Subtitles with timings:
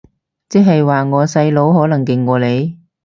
[0.49, 2.79] 即係話我細佬可能勁過你